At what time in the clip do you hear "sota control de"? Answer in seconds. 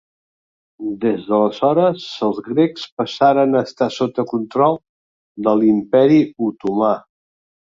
3.99-5.55